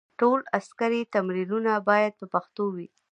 [0.19, 2.87] ټول عسکري تمرینونه باید په پښتو وي.